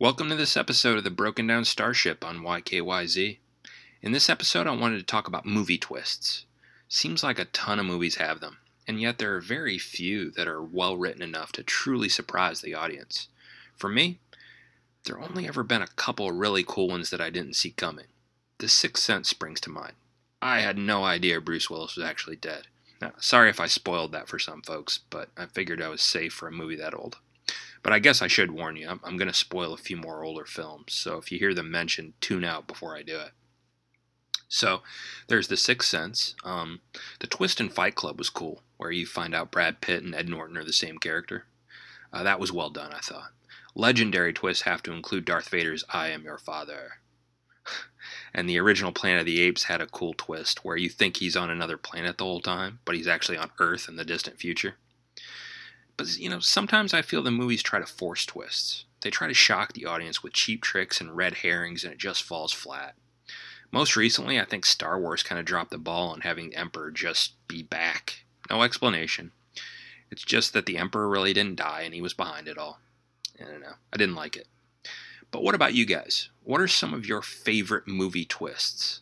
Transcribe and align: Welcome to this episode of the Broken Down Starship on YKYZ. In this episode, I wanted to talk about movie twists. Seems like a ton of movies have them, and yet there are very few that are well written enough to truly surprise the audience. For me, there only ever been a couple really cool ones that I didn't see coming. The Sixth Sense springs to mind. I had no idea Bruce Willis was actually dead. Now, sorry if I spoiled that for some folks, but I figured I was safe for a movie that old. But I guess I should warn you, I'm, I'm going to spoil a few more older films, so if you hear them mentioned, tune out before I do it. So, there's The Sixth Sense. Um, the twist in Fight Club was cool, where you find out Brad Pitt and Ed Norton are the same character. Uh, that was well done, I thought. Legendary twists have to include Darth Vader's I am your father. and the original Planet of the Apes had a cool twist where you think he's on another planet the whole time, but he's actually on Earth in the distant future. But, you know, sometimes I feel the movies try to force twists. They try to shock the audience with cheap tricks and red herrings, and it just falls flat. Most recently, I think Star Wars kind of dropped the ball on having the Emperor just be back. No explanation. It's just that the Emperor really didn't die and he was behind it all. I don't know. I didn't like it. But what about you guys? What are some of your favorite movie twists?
Welcome 0.00 0.28
to 0.30 0.34
this 0.34 0.56
episode 0.56 0.98
of 0.98 1.04
the 1.04 1.10
Broken 1.10 1.46
Down 1.46 1.64
Starship 1.64 2.24
on 2.24 2.40
YKYZ. 2.40 3.38
In 4.02 4.10
this 4.10 4.28
episode, 4.28 4.66
I 4.66 4.74
wanted 4.74 4.96
to 4.96 5.04
talk 5.04 5.28
about 5.28 5.46
movie 5.46 5.78
twists. 5.78 6.46
Seems 6.88 7.22
like 7.22 7.38
a 7.38 7.44
ton 7.44 7.78
of 7.78 7.86
movies 7.86 8.16
have 8.16 8.40
them, 8.40 8.58
and 8.88 9.00
yet 9.00 9.18
there 9.18 9.36
are 9.36 9.40
very 9.40 9.78
few 9.78 10.32
that 10.32 10.48
are 10.48 10.60
well 10.60 10.96
written 10.96 11.22
enough 11.22 11.52
to 11.52 11.62
truly 11.62 12.08
surprise 12.08 12.60
the 12.60 12.74
audience. 12.74 13.28
For 13.76 13.88
me, 13.88 14.18
there 15.04 15.20
only 15.20 15.46
ever 15.46 15.62
been 15.62 15.80
a 15.80 15.86
couple 15.86 16.32
really 16.32 16.64
cool 16.66 16.88
ones 16.88 17.10
that 17.10 17.20
I 17.20 17.30
didn't 17.30 17.54
see 17.54 17.70
coming. 17.70 18.06
The 18.58 18.68
Sixth 18.68 19.04
Sense 19.04 19.28
springs 19.28 19.60
to 19.60 19.70
mind. 19.70 19.92
I 20.42 20.58
had 20.58 20.76
no 20.76 21.04
idea 21.04 21.40
Bruce 21.40 21.70
Willis 21.70 21.94
was 21.94 22.04
actually 22.04 22.36
dead. 22.36 22.66
Now, 23.00 23.12
sorry 23.20 23.48
if 23.48 23.60
I 23.60 23.68
spoiled 23.68 24.10
that 24.10 24.26
for 24.26 24.40
some 24.40 24.60
folks, 24.60 24.98
but 25.08 25.28
I 25.36 25.46
figured 25.46 25.80
I 25.80 25.86
was 25.86 26.02
safe 26.02 26.32
for 26.32 26.48
a 26.48 26.52
movie 26.52 26.76
that 26.76 26.94
old. 26.94 27.18
But 27.84 27.92
I 27.92 27.98
guess 27.98 28.22
I 28.22 28.28
should 28.28 28.50
warn 28.50 28.76
you, 28.76 28.88
I'm, 28.88 28.98
I'm 29.04 29.18
going 29.18 29.28
to 29.28 29.34
spoil 29.34 29.74
a 29.74 29.76
few 29.76 29.98
more 29.98 30.24
older 30.24 30.46
films, 30.46 30.94
so 30.94 31.18
if 31.18 31.30
you 31.30 31.38
hear 31.38 31.52
them 31.52 31.70
mentioned, 31.70 32.14
tune 32.20 32.42
out 32.42 32.66
before 32.66 32.96
I 32.96 33.02
do 33.02 33.20
it. 33.20 33.32
So, 34.48 34.80
there's 35.28 35.48
The 35.48 35.56
Sixth 35.58 35.88
Sense. 35.88 36.34
Um, 36.44 36.80
the 37.20 37.26
twist 37.26 37.60
in 37.60 37.68
Fight 37.68 37.94
Club 37.94 38.16
was 38.16 38.30
cool, 38.30 38.62
where 38.78 38.90
you 38.90 39.04
find 39.04 39.34
out 39.34 39.50
Brad 39.50 39.82
Pitt 39.82 40.02
and 40.02 40.14
Ed 40.14 40.30
Norton 40.30 40.56
are 40.56 40.64
the 40.64 40.72
same 40.72 40.96
character. 40.96 41.44
Uh, 42.10 42.22
that 42.22 42.40
was 42.40 42.50
well 42.50 42.70
done, 42.70 42.92
I 42.92 43.00
thought. 43.00 43.32
Legendary 43.74 44.32
twists 44.32 44.62
have 44.62 44.82
to 44.84 44.92
include 44.92 45.26
Darth 45.26 45.50
Vader's 45.50 45.84
I 45.90 46.08
am 46.08 46.24
your 46.24 46.38
father. 46.38 47.00
and 48.34 48.48
the 48.48 48.58
original 48.58 48.92
Planet 48.92 49.20
of 49.20 49.26
the 49.26 49.40
Apes 49.42 49.64
had 49.64 49.82
a 49.82 49.86
cool 49.86 50.14
twist 50.16 50.64
where 50.64 50.76
you 50.78 50.88
think 50.88 51.18
he's 51.18 51.36
on 51.36 51.50
another 51.50 51.76
planet 51.76 52.16
the 52.16 52.24
whole 52.24 52.40
time, 52.40 52.78
but 52.86 52.94
he's 52.94 53.08
actually 53.08 53.36
on 53.36 53.50
Earth 53.58 53.90
in 53.90 53.96
the 53.96 54.06
distant 54.06 54.38
future. 54.38 54.76
But, 55.96 56.16
you 56.16 56.28
know, 56.28 56.40
sometimes 56.40 56.92
I 56.92 57.02
feel 57.02 57.22
the 57.22 57.30
movies 57.30 57.62
try 57.62 57.78
to 57.78 57.86
force 57.86 58.26
twists. 58.26 58.84
They 59.02 59.10
try 59.10 59.28
to 59.28 59.34
shock 59.34 59.72
the 59.72 59.86
audience 59.86 60.22
with 60.22 60.32
cheap 60.32 60.62
tricks 60.62 61.00
and 61.00 61.16
red 61.16 61.34
herrings, 61.34 61.84
and 61.84 61.92
it 61.92 61.98
just 61.98 62.22
falls 62.22 62.52
flat. 62.52 62.94
Most 63.70 63.96
recently, 63.96 64.40
I 64.40 64.44
think 64.44 64.64
Star 64.64 65.00
Wars 65.00 65.22
kind 65.22 65.38
of 65.38 65.44
dropped 65.44 65.70
the 65.70 65.78
ball 65.78 66.10
on 66.10 66.20
having 66.20 66.50
the 66.50 66.56
Emperor 66.56 66.90
just 66.90 67.34
be 67.48 67.62
back. 67.62 68.24
No 68.48 68.62
explanation. 68.62 69.32
It's 70.10 70.22
just 70.22 70.52
that 70.52 70.66
the 70.66 70.78
Emperor 70.78 71.08
really 71.08 71.32
didn't 71.32 71.56
die 71.56 71.82
and 71.82 71.92
he 71.92 72.00
was 72.00 72.14
behind 72.14 72.46
it 72.46 72.56
all. 72.56 72.78
I 73.40 73.44
don't 73.44 73.60
know. 73.60 73.74
I 73.92 73.96
didn't 73.96 74.14
like 74.14 74.36
it. 74.36 74.46
But 75.30 75.42
what 75.42 75.56
about 75.56 75.74
you 75.74 75.84
guys? 75.86 76.30
What 76.44 76.60
are 76.60 76.68
some 76.68 76.94
of 76.94 77.06
your 77.06 77.20
favorite 77.20 77.88
movie 77.88 78.24
twists? 78.24 79.00